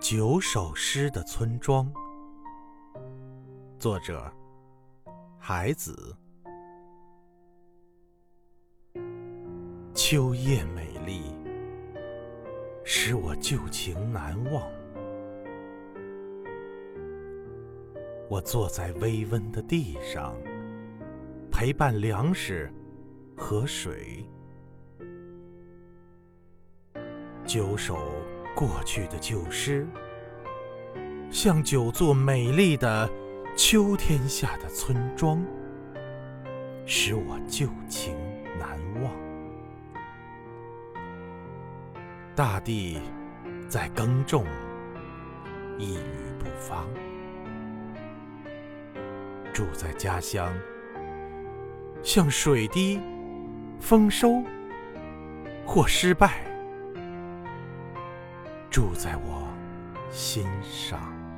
[0.00, 1.92] 九首诗的村庄，
[3.78, 4.32] 作者
[5.38, 6.16] 海子。
[9.94, 11.34] 秋夜美丽，
[12.82, 14.62] 使我旧情难忘。
[18.30, 20.34] 我坐在微温的地上，
[21.52, 22.72] 陪伴粮食
[23.36, 24.26] 和水。
[27.44, 27.98] 九首
[28.54, 29.86] 过去的旧诗，
[31.30, 33.08] 像九座美丽的
[33.56, 35.42] 秋天下的村庄，
[36.84, 38.14] 使我旧情
[38.58, 39.12] 难忘。
[42.34, 42.98] 大地
[43.68, 44.44] 在耕种，
[45.78, 46.00] 一语
[46.38, 46.84] 不发。
[49.52, 50.52] 住在家乡，
[52.02, 53.00] 像水滴，
[53.78, 54.42] 丰收
[55.66, 56.49] 或失败。
[58.70, 59.48] 住在我
[60.12, 61.29] 心上。